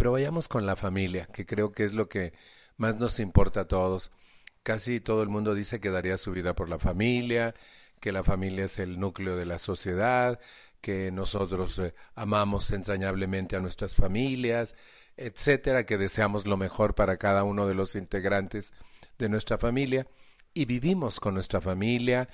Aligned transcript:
Pero 0.00 0.12
vayamos 0.12 0.48
con 0.48 0.64
la 0.64 0.76
familia, 0.76 1.26
que 1.26 1.44
creo 1.44 1.72
que 1.72 1.84
es 1.84 1.92
lo 1.92 2.08
que 2.08 2.32
más 2.78 2.96
nos 2.96 3.20
importa 3.20 3.60
a 3.60 3.68
todos. 3.68 4.10
Casi 4.62 4.98
todo 4.98 5.22
el 5.22 5.28
mundo 5.28 5.54
dice 5.54 5.78
que 5.78 5.90
daría 5.90 6.16
su 6.16 6.32
vida 6.32 6.54
por 6.54 6.70
la 6.70 6.78
familia, 6.78 7.54
que 8.00 8.10
la 8.10 8.24
familia 8.24 8.64
es 8.64 8.78
el 8.78 8.98
núcleo 8.98 9.36
de 9.36 9.44
la 9.44 9.58
sociedad, 9.58 10.40
que 10.80 11.10
nosotros 11.12 11.78
eh, 11.80 11.92
amamos 12.14 12.70
entrañablemente 12.70 13.56
a 13.56 13.60
nuestras 13.60 13.94
familias, 13.94 14.74
etcétera, 15.18 15.84
que 15.84 15.98
deseamos 15.98 16.46
lo 16.46 16.56
mejor 16.56 16.94
para 16.94 17.18
cada 17.18 17.44
uno 17.44 17.66
de 17.66 17.74
los 17.74 17.94
integrantes 17.94 18.72
de 19.18 19.28
nuestra 19.28 19.58
familia 19.58 20.06
y 20.54 20.64
vivimos 20.64 21.20
con 21.20 21.34
nuestra 21.34 21.60
familia, 21.60 22.26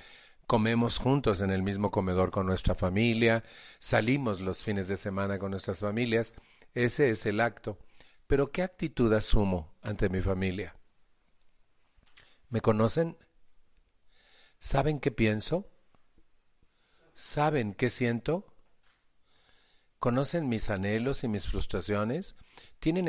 comemos 0.45 0.99
juntos 0.99 1.41
en 1.41 1.49
el 1.49 1.63
mismo 1.63 1.91
comedor 1.91 2.31
con 2.31 2.45
nuestra 2.45 2.75
familia, 2.75 3.43
salimos 3.79 4.39
los 4.39 4.63
fines 4.63 4.87
de 4.87 4.95
semana 4.95 5.37
con 5.37 5.51
nuestras 5.51 5.79
familias, 5.79 6.33
ese 6.73 7.09
es 7.09 7.25
el 7.25 7.39
acto. 7.39 7.79
Pero 8.27 8.51
¿qué 8.51 8.61
actitud 8.61 9.11
asumo 9.13 9.73
ante 9.81 10.09
mi 10.09 10.21
familia? 10.21 10.75
¿Me 12.49 12.61
conocen? 12.61 13.17
¿Saben 14.59 14.99
qué 14.99 15.11
pienso? 15.11 15.69
¿Saben 17.13 17.73
qué 17.73 17.89
siento? 17.89 18.53
¿Conocen 19.99 20.47
mis 20.47 20.69
anhelos 20.69 21.23
y 21.23 21.27
mis 21.27 21.47
frustraciones? 21.47 22.35
¿Tienen 22.79 23.07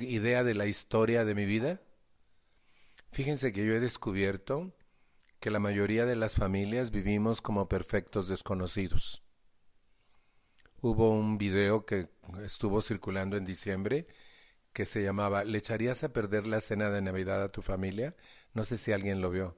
idea 0.00 0.44
de 0.44 0.54
la 0.54 0.66
historia 0.66 1.24
de 1.24 1.34
mi 1.34 1.44
vida? 1.44 1.80
Fíjense 3.10 3.52
que 3.52 3.66
yo 3.66 3.74
he 3.74 3.80
descubierto 3.80 4.74
que 5.40 5.50
la 5.50 5.58
mayoría 5.58 6.06
de 6.06 6.14
las 6.14 6.36
familias 6.36 6.92
vivimos 6.92 7.42
como 7.42 7.68
perfectos 7.68 8.28
desconocidos. 8.28 9.21
Hubo 10.84 11.10
un 11.10 11.38
video 11.38 11.86
que 11.86 12.08
estuvo 12.44 12.82
circulando 12.82 13.36
en 13.36 13.44
diciembre 13.44 14.08
que 14.72 14.84
se 14.84 15.00
llamaba 15.00 15.44
¿Le 15.44 15.58
echarías 15.58 16.02
a 16.02 16.12
perder 16.12 16.48
la 16.48 16.60
cena 16.60 16.90
de 16.90 17.00
Navidad 17.00 17.40
a 17.40 17.48
tu 17.48 17.62
familia? 17.62 18.16
No 18.52 18.64
sé 18.64 18.76
si 18.76 18.90
alguien 18.90 19.20
lo 19.20 19.30
vio. 19.30 19.56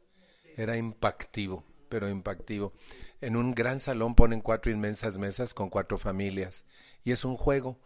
Era 0.54 0.76
impactivo, 0.76 1.64
pero 1.88 2.10
impactivo. 2.10 2.74
En 3.22 3.36
un 3.36 3.54
gran 3.54 3.78
salón 3.78 4.14
ponen 4.14 4.42
cuatro 4.42 4.70
inmensas 4.70 5.16
mesas 5.16 5.54
con 5.54 5.70
cuatro 5.70 5.96
familias 5.96 6.66
y 7.04 7.12
es 7.12 7.24
un 7.24 7.38
juego. 7.38 7.78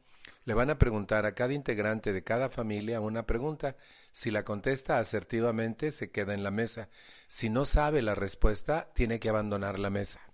Le 0.45 0.55
van 0.55 0.71
a 0.71 0.79
preguntar 0.79 1.25
a 1.25 1.37
cada 1.37 1.53
integrante 1.53 2.13
de 2.13 2.25
cada 2.25 2.49
familia 2.49 3.01
una 3.01 3.25
pregunta. 3.25 3.77
Si 4.11 4.33
la 4.33 4.45
contesta 4.45 4.99
asertivamente, 4.99 5.93
se 5.93 6.11
queda 6.11 6.35
en 6.35 6.43
la 6.43 6.51
mesa. 6.51 6.89
Si 7.29 7.51
no 7.51 7.67
sabe 7.67 8.03
la 8.03 8.17
respuesta, 8.17 8.91
tiene 8.95 9.21
que 9.21 9.29
abandonar 9.29 9.79
la 9.79 9.91
mesa. 9.91 10.28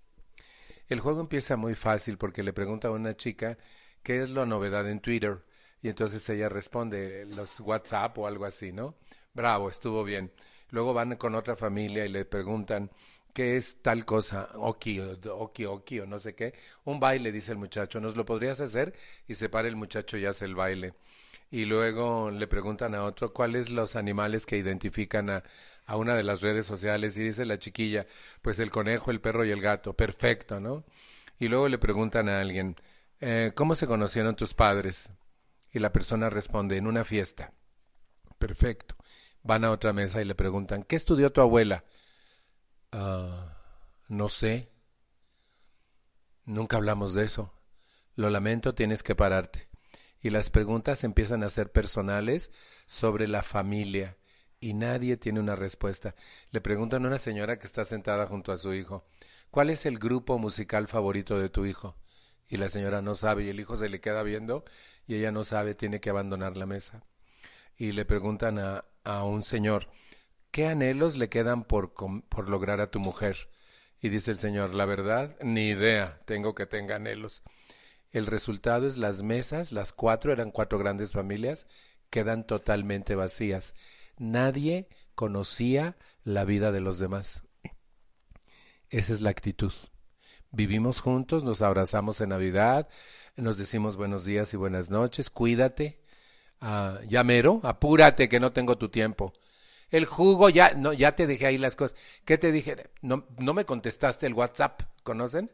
El 0.89 0.99
juego 0.99 1.21
empieza 1.21 1.57
muy 1.57 1.75
fácil 1.75 2.17
porque 2.17 2.43
le 2.43 2.53
pregunta 2.53 2.87
a 2.87 2.91
una 2.91 3.15
chica 3.15 3.57
qué 4.03 4.21
es 4.21 4.29
la 4.29 4.45
novedad 4.45 4.89
en 4.89 4.99
Twitter 4.99 5.43
y 5.81 5.89
entonces 5.89 6.27
ella 6.29 6.49
responde 6.49 7.25
los 7.25 7.59
WhatsApp 7.59 8.17
o 8.17 8.27
algo 8.27 8.45
así, 8.45 8.71
¿no? 8.71 8.95
Bravo, 9.33 9.69
estuvo 9.69 10.03
bien. 10.03 10.31
Luego 10.69 10.93
van 10.93 11.15
con 11.17 11.35
otra 11.35 11.55
familia 11.55 12.05
y 12.05 12.09
le 12.09 12.25
preguntan 12.25 12.91
qué 13.33 13.55
es 13.55 13.81
tal 13.81 14.05
cosa, 14.05 14.49
oki, 14.55 14.99
oki, 14.99 15.65
oki 15.65 15.99
o 15.99 16.05
no 16.07 16.19
sé 16.19 16.35
qué. 16.35 16.53
Un 16.85 16.99
baile, 16.99 17.31
dice 17.31 17.51
el 17.51 17.57
muchacho, 17.57 17.99
¿nos 17.99 18.15
lo 18.15 18.25
podrías 18.25 18.59
hacer? 18.59 18.93
Y 19.27 19.35
se 19.35 19.49
para 19.49 19.67
el 19.67 19.75
muchacho 19.75 20.17
y 20.17 20.25
hace 20.25 20.45
el 20.45 20.55
baile. 20.55 20.93
Y 21.51 21.65
luego 21.65 22.31
le 22.31 22.47
preguntan 22.47 22.95
a 22.95 23.03
otro 23.03 23.33
cuáles 23.33 23.69
los 23.69 23.95
animales 23.95 24.45
que 24.45 24.57
identifican 24.57 25.29
a, 25.29 25.43
a 25.85 25.97
una 25.97 26.15
de 26.15 26.23
las 26.23 26.41
redes 26.41 26.65
sociales 26.65 27.17
y 27.17 27.23
dice 27.23 27.45
la 27.45 27.59
chiquilla, 27.59 28.07
pues 28.41 28.59
el 28.59 28.71
conejo, 28.71 29.11
el 29.11 29.21
perro 29.21 29.45
y 29.45 29.51
el 29.51 29.61
gato, 29.61 29.93
perfecto, 29.93 30.59
¿no? 30.59 30.83
Y 31.39 31.47
luego 31.47 31.67
le 31.69 31.77
preguntan 31.77 32.29
a 32.29 32.41
alguien, 32.41 32.75
eh, 33.19 33.51
¿cómo 33.55 33.75
se 33.75 33.87
conocieron 33.87 34.35
tus 34.35 34.53
padres? 34.53 35.11
Y 35.71 35.79
la 35.79 35.91
persona 35.91 36.29
responde, 36.29 36.77
en 36.77 36.87
una 36.87 37.03
fiesta. 37.03 37.53
Perfecto. 38.37 38.95
Van 39.43 39.63
a 39.63 39.71
otra 39.71 39.93
mesa 39.93 40.21
y 40.21 40.25
le 40.25 40.35
preguntan, 40.35 40.83
¿qué 40.83 40.95
estudió 40.95 41.31
tu 41.31 41.41
abuela? 41.41 41.83
Ah, 42.91 43.57
no 44.07 44.29
sé. 44.29 44.71
Nunca 46.45 46.77
hablamos 46.77 47.13
de 47.13 47.25
eso. 47.25 47.53
Lo 48.15 48.29
lamento, 48.29 48.73
tienes 48.73 49.03
que 49.03 49.15
pararte. 49.15 49.67
Y 50.25 50.31
las 50.31 50.49
preguntas 50.49 51.03
empiezan 51.03 51.43
a 51.43 51.49
ser 51.49 51.71
personales 51.71 52.51
sobre 52.87 53.27
la 53.27 53.43
familia 53.43 54.17
y 54.59 54.73
nadie 54.73 55.17
tiene 55.17 55.39
una 55.39 55.55
respuesta. 55.55 56.15
Le 56.49 56.61
preguntan 56.61 57.05
a 57.05 57.09
una 57.09 57.19
señora 57.19 57.59
que 57.59 57.67
está 57.67 57.85
sentada 57.85 58.25
junto 58.25 58.51
a 58.51 58.57
su 58.57 58.73
hijo, 58.73 59.05
¿cuál 59.51 59.69
es 59.69 59.85
el 59.85 59.99
grupo 59.99 60.39
musical 60.39 60.87
favorito 60.87 61.37
de 61.37 61.49
tu 61.49 61.67
hijo? 61.67 61.95
Y 62.49 62.57
la 62.57 62.69
señora 62.69 63.03
no 63.03 63.13
sabe 63.13 63.43
y 63.43 63.49
el 63.49 63.59
hijo 63.59 63.75
se 63.75 63.87
le 63.87 64.01
queda 64.01 64.23
viendo 64.23 64.65
y 65.05 65.13
ella 65.13 65.31
no 65.31 65.43
sabe, 65.43 65.75
tiene 65.75 65.99
que 65.99 66.09
abandonar 66.09 66.57
la 66.57 66.65
mesa. 66.65 67.03
Y 67.77 67.91
le 67.91 68.03
preguntan 68.03 68.57
a, 68.57 68.83
a 69.03 69.25
un 69.25 69.43
señor, 69.43 69.91
¿qué 70.49 70.65
anhelos 70.65 71.17
le 71.17 71.29
quedan 71.29 71.65
por, 71.65 71.93
por 71.93 72.49
lograr 72.49 72.81
a 72.81 72.89
tu 72.89 72.99
mujer? 72.99 73.47
Y 74.01 74.09
dice 74.09 74.31
el 74.31 74.39
señor, 74.39 74.73
la 74.73 74.85
verdad, 74.85 75.35
ni 75.43 75.69
idea, 75.69 76.19
tengo 76.25 76.55
que 76.55 76.65
tenga 76.65 76.95
anhelos. 76.95 77.43
El 78.15 78.27
resultado 78.27 78.87
es 78.87 78.97
las 78.97 79.23
mesas, 79.23 79.71
las 79.71 79.91
cuatro, 79.91 80.31
eran 80.31 80.51
cuatro 80.51 80.79
grandes 80.79 81.11
familias, 81.11 81.67
quedan 82.09 82.47
totalmente 82.47 83.13
vacías 83.15 83.75
nadie 84.17 84.87
conocía 85.15 85.97
la 86.23 86.45
vida 86.45 86.71
de 86.71 86.81
los 86.81 86.99
demás. 86.99 87.43
Esa 88.89 89.13
es 89.13 89.21
la 89.21 89.29
actitud. 89.29 89.73
Vivimos 90.51 91.01
juntos, 91.01 91.43
nos 91.43 91.61
abrazamos 91.61 92.21
en 92.21 92.29
Navidad, 92.29 92.87
nos 93.35 93.57
decimos 93.57 93.97
buenos 93.97 94.23
días 94.23 94.53
y 94.53 94.57
buenas 94.57 94.89
noches, 94.89 95.29
cuídate, 95.29 95.99
uh, 96.61 97.03
ya 97.07 97.23
mero, 97.23 97.59
apúrate 97.63 98.29
que 98.29 98.39
no 98.39 98.53
tengo 98.53 98.77
tu 98.77 98.89
tiempo. 98.89 99.33
El 99.89 100.05
jugo, 100.05 100.49
ya, 100.49 100.73
no, 100.73 100.93
ya 100.93 101.13
te 101.13 101.27
dejé 101.27 101.47
ahí 101.47 101.57
las 101.57 101.75
cosas. 101.75 101.97
¿Qué 102.23 102.37
te 102.37 102.51
dije? 102.51 102.89
No, 103.01 103.25
no 103.37 103.53
me 103.53 103.65
contestaste 103.65 104.25
el 104.25 104.33
WhatsApp, 104.33 104.81
¿conocen? 105.03 105.51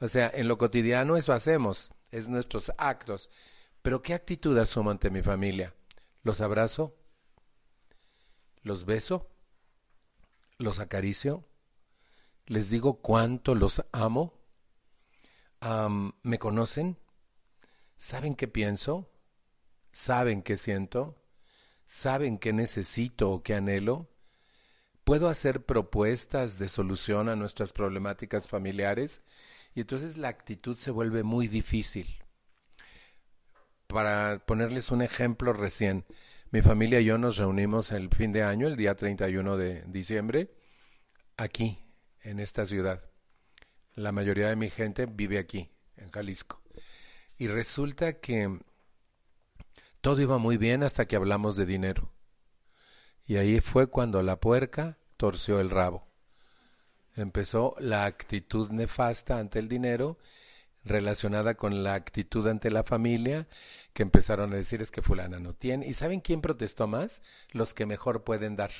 O 0.00 0.08
sea, 0.08 0.30
en 0.34 0.48
lo 0.48 0.58
cotidiano 0.58 1.16
eso 1.16 1.32
hacemos, 1.32 1.90
es 2.10 2.28
nuestros 2.28 2.72
actos. 2.78 3.30
Pero 3.82 4.02
¿qué 4.02 4.14
actitud 4.14 4.56
asumo 4.58 4.90
ante 4.90 5.10
mi 5.10 5.22
familia? 5.22 5.74
¿Los 6.22 6.40
abrazo? 6.40 6.96
los 8.62 8.84
beso, 8.84 9.28
los 10.58 10.78
acaricio, 10.78 11.44
les 12.46 12.70
digo 12.70 13.00
cuánto 13.00 13.54
los 13.54 13.84
amo, 13.92 14.34
me 16.22 16.38
conocen, 16.38 16.98
saben 17.96 18.34
qué 18.34 18.48
pienso, 18.48 19.10
saben 19.92 20.42
qué 20.42 20.56
siento, 20.56 21.16
saben 21.86 22.38
qué 22.38 22.52
necesito 22.52 23.30
o 23.30 23.42
qué 23.42 23.54
anhelo. 23.54 24.08
Puedo 25.04 25.28
hacer 25.28 25.64
propuestas 25.64 26.58
de 26.58 26.68
solución 26.68 27.28
a 27.28 27.36
nuestras 27.36 27.72
problemáticas 27.72 28.46
familiares 28.46 29.20
y 29.74 29.80
entonces 29.80 30.16
la 30.16 30.28
actitud 30.28 30.76
se 30.76 30.90
vuelve 30.90 31.22
muy 31.22 31.48
difícil. 31.48 32.06
Para 33.88 34.44
ponerles 34.46 34.90
un 34.90 35.02
ejemplo 35.02 35.52
recién, 35.52 36.04
mi 36.50 36.62
familia 36.62 37.00
y 37.00 37.06
yo 37.06 37.18
nos 37.18 37.36
reunimos 37.36 37.92
el 37.92 38.10
fin 38.10 38.32
de 38.32 38.42
año, 38.42 38.68
el 38.68 38.76
día 38.76 38.94
31 38.94 39.56
de 39.56 39.82
diciembre, 39.86 40.54
aquí, 41.36 41.78
en 42.22 42.38
esta 42.38 42.64
ciudad. 42.64 43.02
La 43.94 44.12
mayoría 44.12 44.48
de 44.48 44.56
mi 44.56 44.70
gente 44.70 45.06
vive 45.06 45.38
aquí, 45.38 45.70
en 45.96 46.10
Jalisco. 46.10 46.62
Y 47.36 47.48
resulta 47.48 48.20
que 48.20 48.60
todo 50.00 50.20
iba 50.20 50.38
muy 50.38 50.56
bien 50.56 50.82
hasta 50.82 51.06
que 51.06 51.16
hablamos 51.16 51.56
de 51.56 51.66
dinero. 51.66 52.12
Y 53.26 53.36
ahí 53.36 53.60
fue 53.60 53.86
cuando 53.86 54.22
la 54.22 54.36
puerca 54.40 54.98
torció 55.16 55.60
el 55.60 55.70
rabo. 55.70 56.06
Empezó 57.14 57.74
la 57.78 58.04
actitud 58.04 58.70
nefasta 58.70 59.38
ante 59.38 59.58
el 59.58 59.68
dinero 59.68 60.18
relacionada 60.84 61.54
con 61.54 61.84
la 61.84 61.94
actitud 61.94 62.46
ante 62.48 62.70
la 62.70 62.82
familia, 62.82 63.46
que 63.92 64.02
empezaron 64.02 64.52
a 64.52 64.56
decir 64.56 64.82
es 64.82 64.90
que 64.90 65.02
fulana 65.02 65.38
no 65.38 65.54
tiene. 65.54 65.86
¿Y 65.86 65.92
saben 65.92 66.20
quién 66.20 66.40
protestó 66.40 66.86
más? 66.86 67.22
Los 67.50 67.74
que 67.74 67.86
mejor 67.86 68.24
pueden 68.24 68.56
dar. 68.56 68.72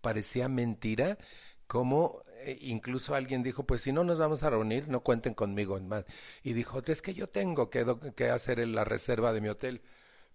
Parecía 0.00 0.48
mentira 0.48 1.18
como 1.66 2.22
eh, 2.40 2.56
incluso 2.62 3.14
alguien 3.14 3.42
dijo, 3.42 3.64
pues 3.64 3.82
si 3.82 3.92
no 3.92 4.04
nos 4.04 4.18
vamos 4.18 4.42
a 4.42 4.50
reunir, 4.50 4.88
no 4.88 5.00
cuenten 5.00 5.34
conmigo 5.34 5.78
más. 5.80 6.04
Y 6.42 6.52
dijo, 6.52 6.82
es 6.86 7.02
que 7.02 7.14
yo 7.14 7.26
tengo 7.26 7.68
que, 7.70 7.84
que 8.14 8.30
hacer 8.30 8.66
la 8.68 8.84
reserva 8.84 9.32
de 9.32 9.40
mi 9.40 9.48
hotel. 9.48 9.82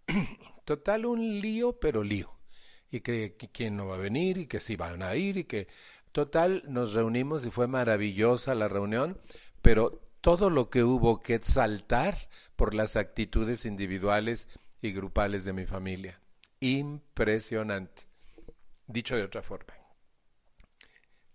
Total, 0.66 1.06
un 1.06 1.40
lío, 1.40 1.80
pero 1.80 2.04
lío. 2.04 2.31
Y 2.94 3.01
que, 3.01 3.36
quién 3.51 3.75
no 3.75 3.88
va 3.88 3.95
a 3.95 3.98
venir 3.98 4.38
y 4.38 4.45
que 4.45 4.60
sí 4.60 4.75
van 4.75 5.01
a 5.01 5.16
ir 5.16 5.38
y 5.38 5.45
que... 5.45 5.68
Total, 6.12 6.62
nos 6.68 6.94
reunimos 6.94 7.44
y 7.44 7.50
fue 7.50 7.66
maravillosa 7.66 8.54
la 8.54 8.68
reunión, 8.68 9.19
pero 9.63 10.00
todo 10.22 10.51
lo 10.51 10.69
que 10.69 10.84
hubo 10.84 11.24
que 11.24 11.40
saltar 11.40 12.16
por 12.56 12.75
las 12.75 12.95
actitudes 12.95 13.66
individuales 13.66 14.48
y 14.80 14.92
grupales 14.92 15.44
de 15.44 15.54
mi 15.54 15.66
familia. 15.66 16.22
Impresionante. 16.60 18.04
Dicho 18.86 19.16
de 19.16 19.24
otra 19.24 19.42
forma, 19.42 19.74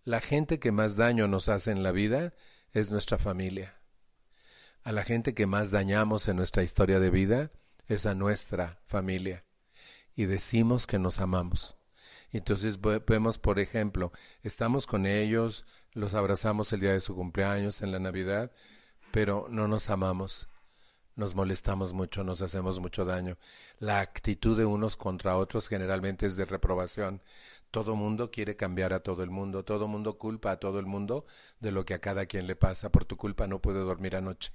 la 0.04 0.20
gente 0.20 0.61
que 0.61 0.70
más 0.70 0.94
daño 0.94 1.26
nos 1.26 1.49
hace 1.49 1.72
en 1.72 1.82
la 1.82 1.90
vida 1.90 2.34
es 2.72 2.93
nuestra 2.93 3.19
familia. 3.19 3.81
A 4.84 4.93
la 4.93 5.02
gente 5.02 5.34
que 5.34 5.46
más 5.46 5.72
dañamos 5.72 6.28
en 6.28 6.37
nuestra 6.37 6.62
historia 6.62 7.00
de 7.00 7.11
vida 7.11 7.50
es 7.88 8.06
a 8.06 8.14
nuestra 8.14 8.78
familia 8.87 9.43
y 10.19 10.26
decimos 10.26 10.88
que 10.88 10.99
nos 10.99 11.20
amamos. 11.20 11.76
Entonces 12.32 12.81
vemos, 12.81 13.38
por 13.38 13.61
ejemplo, 13.61 14.11
estamos 14.43 14.88
con 14.88 15.06
ellos, 15.06 15.65
los 15.93 16.15
abrazamos 16.15 16.73
el 16.73 16.81
día 16.81 16.93
de 16.93 16.99
su 16.99 17.15
cumpleaños, 17.15 17.82
en 17.82 17.93
la 17.93 18.00
Navidad, 18.00 18.50
pero 19.12 19.47
no 19.49 19.69
nos 19.69 19.91
amamos 19.91 20.49
nos 21.15 21.35
molestamos 21.35 21.93
mucho, 21.94 22.23
nos 22.23 22.43
hacemos 22.43 22.79
mucho 22.79 23.05
daño. 23.05 23.38
La 23.81 23.99
actitud 23.99 24.56
de 24.56 24.65
unos 24.65 24.97
contra 24.97 25.37
otros 25.37 25.67
generalmente 25.67 26.26
es 26.26 26.37
de 26.37 26.44
reprobación. 26.44 27.23
Todo 27.73 27.97
mundo 27.97 28.31
quiere 28.31 28.55
cambiar 28.55 28.93
a 28.93 29.00
todo 29.00 29.25
el 29.25 29.31
mundo, 29.31 29.64
todo 29.64 29.88
mundo 29.88 30.17
culpa 30.17 30.53
a 30.53 30.61
todo 30.61 30.79
el 30.79 30.87
mundo 30.87 31.26
de 31.59 31.73
lo 31.73 31.85
que 31.85 31.94
a 31.94 31.99
cada 31.99 32.26
quien 32.26 32.47
le 32.47 32.55
pasa. 32.55 32.93
Por 32.93 33.05
tu 33.05 33.17
culpa 33.17 33.49
no 33.49 33.61
puedo 33.61 33.85
dormir 33.85 34.14
anoche. 34.14 34.53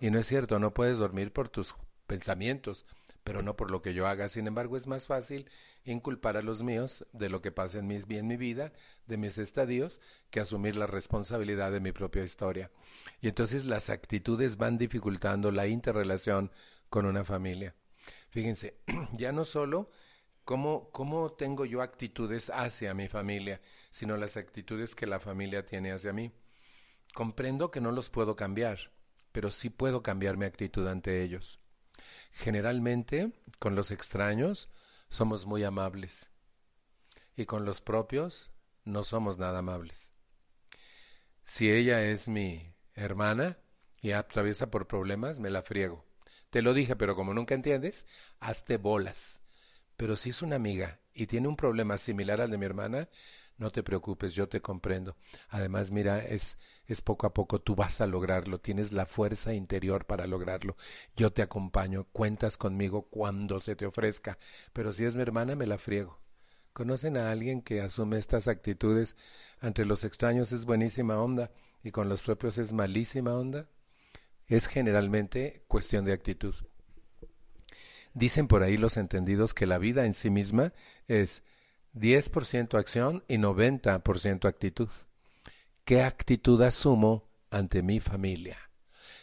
Y 0.00 0.10
no 0.10 0.18
es 0.18 0.26
cierto, 0.26 0.58
no 0.58 0.74
puedes 0.74 0.98
dormir 0.98 1.32
por 1.32 1.48
tus 1.48 1.74
pensamientos, 2.06 2.84
pero 3.24 3.42
no 3.42 3.56
por 3.56 3.70
lo 3.70 3.80
que 3.82 3.94
yo 3.94 4.06
haga. 4.06 4.28
Sin 4.28 4.46
embargo, 4.46 4.76
es 4.76 4.86
más 4.86 5.06
fácil 5.06 5.50
inculpar 5.84 6.36
a 6.36 6.42
los 6.42 6.62
míos 6.62 7.06
de 7.12 7.30
lo 7.30 7.40
que 7.40 7.50
pasa 7.50 7.78
en 7.78 7.86
mi, 7.86 7.96
en 7.96 8.26
mi 8.26 8.36
vida, 8.36 8.72
de 9.06 9.16
mis 9.16 9.38
estadios, 9.38 10.00
que 10.30 10.40
asumir 10.40 10.76
la 10.76 10.86
responsabilidad 10.86 11.72
de 11.72 11.80
mi 11.80 11.92
propia 11.92 12.22
historia. 12.22 12.70
Y 13.22 13.28
entonces 13.28 13.64
las 13.64 13.88
actitudes 13.88 14.58
van 14.58 14.76
dificultando 14.76 15.50
la 15.50 15.66
interrelación 15.66 16.52
con 16.90 17.06
una 17.06 17.24
familia. 17.24 17.74
Fíjense, 18.28 18.76
ya 19.12 19.32
no 19.32 19.44
solo 19.44 19.90
cómo, 20.44 20.90
cómo 20.90 21.32
tengo 21.32 21.64
yo 21.64 21.80
actitudes 21.80 22.50
hacia 22.50 22.92
mi 22.92 23.08
familia, 23.08 23.62
sino 23.90 24.18
las 24.18 24.36
actitudes 24.36 24.94
que 24.94 25.06
la 25.06 25.18
familia 25.18 25.64
tiene 25.64 25.92
hacia 25.92 26.12
mí. 26.12 26.30
Comprendo 27.14 27.70
que 27.70 27.80
no 27.80 27.90
los 27.90 28.10
puedo 28.10 28.36
cambiar, 28.36 28.90
pero 29.32 29.50
sí 29.50 29.70
puedo 29.70 30.02
cambiar 30.02 30.36
mi 30.36 30.44
actitud 30.44 30.86
ante 30.86 31.22
ellos. 31.22 31.63
Generalmente, 32.32 33.32
con 33.58 33.74
los 33.74 33.90
extraños, 33.90 34.68
somos 35.08 35.46
muy 35.46 35.64
amables 35.64 36.30
y 37.36 37.46
con 37.46 37.64
los 37.64 37.80
propios 37.80 38.50
no 38.84 39.02
somos 39.02 39.38
nada 39.38 39.60
amables. 39.60 40.12
Si 41.42 41.70
ella 41.70 42.02
es 42.02 42.28
mi 42.28 42.74
hermana 42.94 43.58
y 44.00 44.12
atraviesa 44.12 44.70
por 44.70 44.86
problemas, 44.86 45.40
me 45.40 45.50
la 45.50 45.62
friego. 45.62 46.04
Te 46.50 46.62
lo 46.62 46.72
dije, 46.72 46.96
pero 46.96 47.16
como 47.16 47.34
nunca 47.34 47.54
entiendes, 47.54 48.06
hazte 48.40 48.76
bolas. 48.76 49.42
Pero 49.96 50.16
si 50.16 50.30
es 50.30 50.42
una 50.42 50.56
amiga 50.56 51.00
y 51.12 51.26
tiene 51.26 51.48
un 51.48 51.56
problema 51.56 51.98
similar 51.98 52.40
al 52.40 52.50
de 52.50 52.58
mi 52.58 52.66
hermana, 52.66 53.08
no 53.56 53.70
te 53.70 53.82
preocupes, 53.82 54.34
yo 54.34 54.48
te 54.48 54.60
comprendo. 54.60 55.16
Además, 55.48 55.90
mira, 55.90 56.24
es, 56.24 56.58
es 56.86 57.02
poco 57.02 57.26
a 57.26 57.34
poco, 57.34 57.60
tú 57.60 57.74
vas 57.74 58.00
a 58.00 58.06
lograrlo, 58.06 58.60
tienes 58.60 58.92
la 58.92 59.06
fuerza 59.06 59.54
interior 59.54 60.06
para 60.06 60.26
lograrlo. 60.26 60.76
Yo 61.16 61.32
te 61.32 61.42
acompaño, 61.42 62.04
cuentas 62.12 62.56
conmigo 62.56 63.08
cuando 63.08 63.60
se 63.60 63.76
te 63.76 63.86
ofrezca, 63.86 64.38
pero 64.72 64.92
si 64.92 65.04
es 65.04 65.14
mi 65.14 65.22
hermana, 65.22 65.54
me 65.54 65.66
la 65.66 65.78
friego. 65.78 66.20
¿Conocen 66.72 67.16
a 67.16 67.30
alguien 67.30 67.62
que 67.62 67.80
asume 67.80 68.18
estas 68.18 68.48
actitudes? 68.48 69.16
Ante 69.60 69.84
los 69.84 70.02
extraños 70.02 70.50
es 70.50 70.64
buenísima 70.64 71.20
onda 71.20 71.52
y 71.84 71.92
con 71.92 72.08
los 72.08 72.22
propios 72.22 72.58
es 72.58 72.72
malísima 72.72 73.34
onda. 73.34 73.68
Es 74.48 74.66
generalmente 74.66 75.64
cuestión 75.68 76.04
de 76.04 76.12
actitud. 76.12 76.54
Dicen 78.12 78.48
por 78.48 78.64
ahí 78.64 78.76
los 78.76 78.96
entendidos 78.96 79.54
que 79.54 79.66
la 79.66 79.78
vida 79.78 80.04
en 80.04 80.14
sí 80.14 80.30
misma 80.30 80.72
es 81.06 81.44
10% 81.94 82.78
acción 82.78 83.24
y 83.28 83.36
90% 83.36 84.48
actitud. 84.48 84.88
¿Qué 85.84 86.02
actitud 86.02 86.60
asumo 86.62 87.28
ante 87.50 87.82
mi 87.82 88.00
familia? 88.00 88.58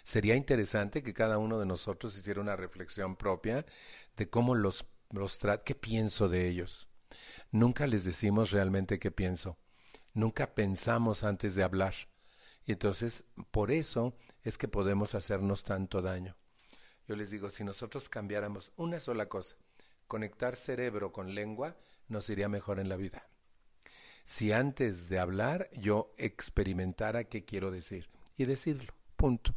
Sería 0.04 0.36
interesante 0.36 1.04
que 1.04 1.14
cada 1.14 1.38
uno 1.38 1.60
de 1.60 1.66
nosotros 1.66 2.16
hiciera 2.18 2.42
una 2.42 2.56
reflexión 2.56 3.16
propia 3.16 3.66
de 4.16 4.30
cómo 4.30 4.56
los, 4.56 4.86
los 5.10 5.40
qué 5.66 5.76
pienso 5.76 6.30
de 6.30 6.48
ellos. 6.48 6.88
Nunca 7.52 7.88
les 7.88 8.06
decimos 8.06 8.52
realmente 8.52 9.00
qué 9.00 9.12
pienso. 9.12 9.58
Nunca 10.14 10.56
pensamos 10.56 11.24
antes 11.24 11.56
de 11.56 11.64
hablar. 11.64 11.94
Y 12.66 12.74
entonces, 12.74 13.26
por 13.52 13.72
eso 13.72 14.16
es 14.44 14.58
que 14.58 14.68
podemos 14.68 15.16
hacernos 15.16 15.64
tanto 15.64 16.02
daño. 16.02 16.38
Yo 17.08 17.16
les 17.16 17.32
digo, 17.32 17.50
si 17.50 17.64
nosotros 17.64 18.08
cambiáramos 18.08 18.72
una 18.78 19.00
sola 19.00 19.28
cosa, 19.28 19.58
conectar 20.08 20.56
cerebro 20.56 21.12
con 21.12 21.34
lengua, 21.36 21.76
nos 22.12 22.30
iría 22.30 22.50
mejor 22.50 22.80
en 22.80 22.90
la 22.90 22.96
vida. 22.96 23.28
Si 24.24 24.52
antes 24.52 25.10
de 25.10 25.20
hablar 25.20 25.70
yo 25.74 26.14
experimentara 26.18 27.24
qué 27.26 27.44
quiero 27.44 27.72
decir 27.72 28.10
y 28.38 28.46
decirlo, 28.46 28.94
punto. 29.16 29.54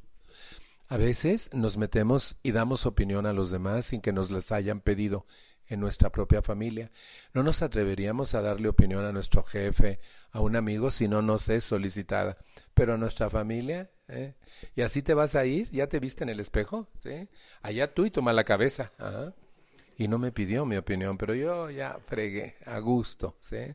A 0.88 0.96
veces 0.96 1.50
nos 1.52 1.76
metemos 1.76 2.38
y 2.42 2.52
damos 2.52 2.86
opinión 2.86 3.26
a 3.26 3.32
los 3.32 3.50
demás 3.50 3.86
sin 3.86 4.00
que 4.00 4.12
nos 4.12 4.30
las 4.30 4.52
hayan 4.52 4.80
pedido 4.80 5.26
en 5.66 5.80
nuestra 5.80 6.10
propia 6.10 6.42
familia. 6.42 6.90
No 7.32 7.42
nos 7.42 7.62
atreveríamos 7.62 8.34
a 8.34 8.42
darle 8.42 8.68
opinión 8.68 9.04
a 9.04 9.12
nuestro 9.12 9.42
jefe, 9.42 10.00
a 10.30 10.40
un 10.40 10.56
amigo, 10.56 10.90
si 10.90 11.08
no 11.08 11.22
nos 11.22 11.48
es 11.48 11.64
solicitada. 11.64 12.36
Pero 12.74 12.94
a 12.94 12.98
nuestra 12.98 13.30
familia, 13.30 13.90
¿eh? 14.08 14.34
¿y 14.74 14.82
así 14.82 15.02
te 15.02 15.14
vas 15.14 15.36
a 15.36 15.46
ir? 15.46 15.70
¿Ya 15.70 15.88
te 15.88 16.00
viste 16.00 16.24
en 16.24 16.30
el 16.30 16.40
espejo? 16.40 16.88
¿Sí? 17.02 17.28
Allá 17.62 17.94
tú 17.94 18.04
y 18.04 18.10
toma 18.10 18.32
la 18.32 18.44
cabeza 18.44 18.92
y 19.96 20.08
no 20.08 20.18
me 20.18 20.32
pidió 20.32 20.64
mi 20.66 20.76
opinión, 20.76 21.16
pero 21.16 21.34
yo 21.34 21.70
ya 21.70 21.98
fregué 22.06 22.56
a 22.66 22.78
gusto, 22.78 23.36
¿sí? 23.40 23.74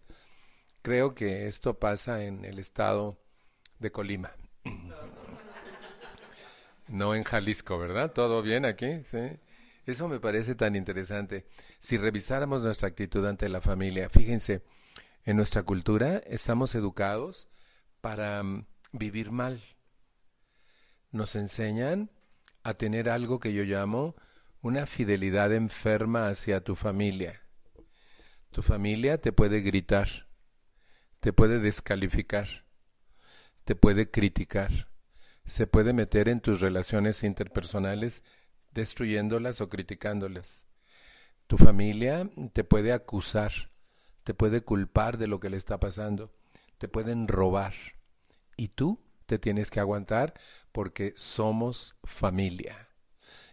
Creo 0.81 1.13
que 1.13 1.47
esto 1.47 1.77
pasa 1.77 2.23
en 2.23 2.45
el 2.45 2.59
estado 2.59 3.19
de 3.79 3.91
Colima. 3.91 4.31
No 6.89 7.13
en 7.13 7.23
Jalisco, 7.23 7.77
¿verdad? 7.77 8.13
¿Todo 8.13 8.41
bien 8.41 8.65
aquí? 8.65 9.03
Sí. 9.03 9.19
Eso 9.85 10.07
me 10.07 10.19
parece 10.19 10.55
tan 10.55 10.75
interesante. 10.75 11.45
Si 11.77 11.97
revisáramos 11.97 12.63
nuestra 12.63 12.87
actitud 12.87 13.23
ante 13.27 13.47
la 13.47 13.61
familia, 13.61 14.09
fíjense, 14.09 14.63
en 15.23 15.35
nuestra 15.35 15.61
cultura 15.61 16.17
estamos 16.25 16.73
educados 16.73 17.47
para 18.01 18.41
mm, 18.41 18.65
vivir 18.91 19.31
mal. 19.31 19.61
Nos 21.11 21.35
enseñan 21.35 22.09
a 22.63 22.73
tener 22.73 23.09
algo 23.09 23.39
que 23.39 23.53
yo 23.53 23.63
llamo 23.63 24.15
una 24.61 24.85
fidelidad 24.85 25.53
enferma 25.53 26.27
hacia 26.27 26.63
tu 26.63 26.75
familia. 26.75 27.41
Tu 28.51 28.61
familia 28.61 29.19
te 29.19 29.31
puede 29.31 29.61
gritar, 29.61 30.27
te 31.19 31.31
puede 31.31 31.59
descalificar, 31.59 32.65
te 33.63 33.75
puede 33.75 34.11
criticar, 34.11 34.89
se 35.45 35.67
puede 35.67 35.93
meter 35.93 36.27
en 36.27 36.41
tus 36.41 36.59
relaciones 36.59 37.23
interpersonales 37.23 38.23
destruyéndolas 38.71 39.61
o 39.61 39.69
criticándolas. 39.69 40.65
Tu 41.47 41.57
familia 41.57 42.29
te 42.53 42.63
puede 42.63 42.91
acusar, 42.91 43.51
te 44.23 44.33
puede 44.33 44.61
culpar 44.61 45.17
de 45.17 45.27
lo 45.27 45.39
que 45.39 45.49
le 45.49 45.57
está 45.57 45.79
pasando, 45.79 46.33
te 46.77 46.87
pueden 46.87 47.27
robar. 47.27 47.73
Y 48.57 48.69
tú 48.69 49.01
te 49.25 49.39
tienes 49.39 49.71
que 49.71 49.79
aguantar 49.79 50.33
porque 50.71 51.13
somos 51.15 51.95
familia. 52.03 52.88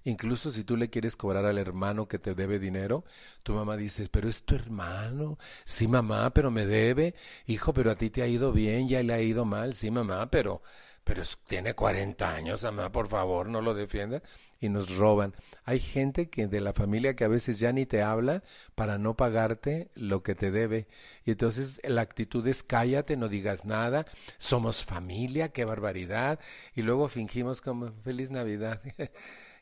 Incluso 0.06 0.52
si 0.52 0.62
tú 0.62 0.76
le 0.76 0.88
quieres 0.88 1.16
cobrar 1.16 1.44
al 1.46 1.58
hermano 1.58 2.06
que 2.06 2.20
te 2.20 2.36
debe 2.36 2.60
dinero, 2.60 3.04
tu 3.42 3.54
mamá 3.54 3.76
dice, 3.76 4.08
pero 4.08 4.28
es 4.28 4.44
tu 4.44 4.54
hermano. 4.54 5.36
Sí, 5.64 5.88
mamá, 5.88 6.30
pero 6.30 6.52
me 6.52 6.64
debe. 6.64 7.16
Hijo, 7.46 7.74
pero 7.74 7.90
a 7.90 7.96
ti 7.96 8.08
te 8.10 8.22
ha 8.22 8.28
ido 8.28 8.52
bien, 8.52 8.86
ya 8.88 9.02
le 9.02 9.12
ha 9.14 9.20
ido 9.20 9.44
mal. 9.44 9.74
Sí, 9.74 9.90
mamá, 9.90 10.30
pero, 10.30 10.62
pero 11.02 11.24
tiene 11.48 11.74
40 11.74 12.32
años, 12.32 12.62
mamá, 12.62 12.92
por 12.92 13.08
favor, 13.08 13.48
no 13.48 13.60
lo 13.60 13.74
defienda. 13.74 14.22
Y 14.60 14.68
nos 14.68 14.96
roban. 14.96 15.34
Hay 15.64 15.80
gente 15.80 16.30
que 16.30 16.46
de 16.46 16.60
la 16.60 16.72
familia 16.72 17.16
que 17.16 17.24
a 17.24 17.28
veces 17.28 17.58
ya 17.58 17.72
ni 17.72 17.84
te 17.84 18.02
habla 18.02 18.44
para 18.76 18.98
no 18.98 19.16
pagarte 19.16 19.90
lo 19.96 20.22
que 20.22 20.36
te 20.36 20.52
debe. 20.52 20.86
Y 21.24 21.32
entonces 21.32 21.80
la 21.82 22.02
actitud 22.02 22.46
es 22.46 22.62
cállate, 22.62 23.16
no 23.16 23.28
digas 23.28 23.64
nada, 23.64 24.06
somos 24.38 24.84
familia, 24.84 25.48
qué 25.48 25.64
barbaridad. 25.64 26.38
Y 26.76 26.82
luego 26.82 27.08
fingimos 27.08 27.60
como 27.60 27.92
feliz 28.04 28.30
Navidad. 28.30 28.80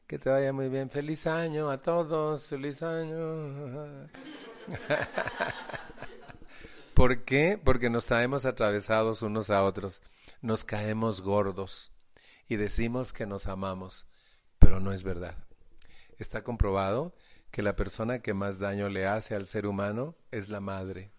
Que 0.06 0.18
te 0.18 0.30
vaya 0.30 0.52
muy 0.52 0.68
bien. 0.68 0.90
Feliz 0.90 1.26
año 1.26 1.70
a 1.70 1.78
todos. 1.78 2.48
Feliz 2.48 2.82
año. 2.82 4.08
¿Por 6.94 7.24
qué? 7.24 7.58
Porque 7.62 7.90
nos 7.90 8.06
traemos 8.06 8.46
atravesados 8.46 9.22
unos 9.22 9.50
a 9.50 9.62
otros. 9.62 10.02
Nos 10.42 10.64
caemos 10.64 11.22
gordos 11.22 11.92
y 12.48 12.56
decimos 12.56 13.12
que 13.12 13.26
nos 13.26 13.46
amamos, 13.46 14.06
pero 14.58 14.78
no 14.78 14.92
es 14.92 15.04
verdad. 15.04 15.36
Está 16.18 16.44
comprobado 16.44 17.14
que 17.50 17.62
la 17.62 17.74
persona 17.74 18.20
que 18.20 18.34
más 18.34 18.58
daño 18.58 18.88
le 18.88 19.06
hace 19.06 19.34
al 19.34 19.46
ser 19.46 19.66
humano 19.66 20.14
es 20.30 20.48
la 20.48 20.60
madre 20.60 21.14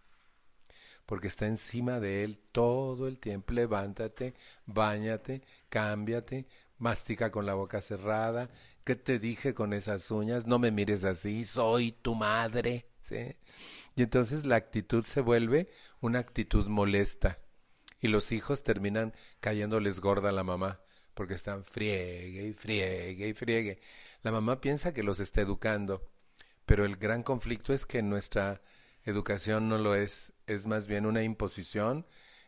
porque 1.06 1.28
está 1.28 1.46
encima 1.46 2.00
de 2.00 2.24
él 2.24 2.40
todo 2.52 3.08
el 3.08 3.20
tiempo. 3.20 3.54
Levántate, 3.54 4.34
báñate, 4.66 5.42
cámbiate, 5.70 6.48
mastica 6.78 7.32
con 7.32 7.46
la 7.46 7.54
boca 7.54 7.82
cerrada, 7.82 8.50
¿Qué 8.86 8.96
te 8.96 9.18
dije 9.18 9.56
con 9.56 9.74
esas 9.74 10.12
uñas? 10.12 10.46
No 10.46 10.60
me 10.60 10.70
mires 10.70 11.06
así, 11.06 11.44
soy 11.44 11.92
tu 11.92 12.14
madre. 12.14 12.86
¿sí? 13.02 13.36
Y 13.96 14.04
entonces 14.04 14.46
la 14.46 14.58
actitud 14.58 15.04
se 15.06 15.22
vuelve 15.22 15.70
una 16.02 16.20
actitud 16.20 16.68
molesta 16.68 17.40
y 18.00 18.10
los 18.10 18.32
hijos 18.32 18.62
terminan 18.62 19.16
cayéndoles 19.40 20.02
gorda 20.02 20.30
a 20.30 20.32
la 20.32 20.44
mamá 20.44 20.82
porque 21.16 21.34
están 21.34 21.66
friegue 21.66 22.44
y 22.50 22.54
friegue 22.54 23.28
y 23.28 23.34
friegue. 23.34 23.80
La 24.22 24.32
mamá 24.32 24.62
piensa 24.62 24.94
que 24.94 25.02
los 25.02 25.20
está 25.20 25.42
educando, 25.42 26.08
pero 26.68 26.86
el 26.86 26.98
gran 26.98 27.24
conflicto 27.24 27.74
es 27.74 27.88
que 27.88 28.04
nuestra 28.04 28.62
educación 29.04 29.68
no 29.68 29.80
lo 29.80 29.96
es, 29.96 30.34
es 30.46 30.68
más 30.68 30.88
bien 30.88 31.08
una 31.08 31.24
imposición 31.24 32.06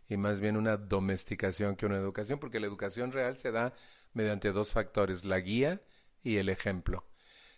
y 0.07 0.17
más 0.17 0.39
bien 0.39 0.55
una 0.55 0.77
domesticación 0.77 1.75
que 1.75 1.87
una 1.87 1.97
educación, 1.97 2.39
porque 2.39 2.59
la 2.59 2.67
educación 2.67 3.11
real 3.11 3.39
se 3.39 3.51
da 3.51 3.73
mediante 4.13 4.51
dos 4.51 4.73
factores, 4.73 5.25
la 5.25 5.39
guía 5.39 5.81
y 6.27 6.37
el 6.37 6.49
ejemplo. 6.49 7.05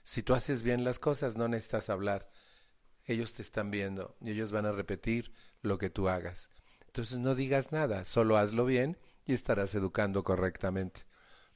Si 0.03 0.21
tú 0.21 0.35
haces 0.35 0.61
bien 0.61 0.83
las 0.83 0.99
cosas, 0.99 1.35
no 1.35 1.47
necesitas 1.47 1.89
hablar. 1.89 2.29
Ellos 3.05 3.33
te 3.33 3.41
están 3.41 3.71
viendo 3.71 4.15
y 4.21 4.29
ellos 4.29 4.51
van 4.51 4.67
a 4.67 4.71
repetir 4.71 5.33
lo 5.63 5.79
que 5.79 5.89
tú 5.89 6.07
hagas. 6.07 6.51
Entonces 6.85 7.17
no 7.17 7.33
digas 7.33 7.71
nada, 7.71 8.03
solo 8.03 8.37
hazlo 8.37 8.65
bien 8.65 8.99
y 9.25 9.33
estarás 9.33 9.73
educando 9.73 10.23
correctamente. 10.23 11.01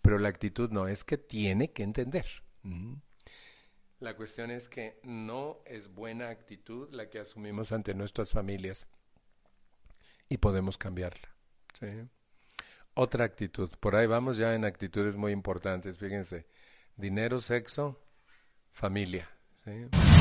Pero 0.01 0.17
la 0.17 0.29
actitud 0.29 0.71
no, 0.71 0.87
es 0.87 1.03
que 1.03 1.19
tiene 1.19 1.71
que 1.71 1.83
entender. 1.83 2.25
La 3.99 4.15
cuestión 4.15 4.49
es 4.49 4.67
que 4.67 4.99
no 5.03 5.59
es 5.65 5.93
buena 5.93 6.29
actitud 6.29 6.91
la 6.91 7.11
que 7.11 7.19
asumimos 7.19 7.71
ante 7.71 7.93
nuestras 7.93 8.31
familias 8.31 8.87
y 10.29 10.37
podemos 10.37 10.79
cambiarla. 10.79 11.29
Otra 12.95 13.25
actitud, 13.25 13.69
por 13.79 13.95
ahí 13.95 14.07
vamos 14.07 14.37
ya 14.37 14.55
en 14.55 14.65
actitudes 14.65 15.15
muy 15.15 15.31
importantes, 15.31 15.97
fíjense, 15.97 16.47
dinero, 16.97 17.39
sexo, 17.39 17.99
familia. 18.71 19.29
¿sí? 19.63 20.12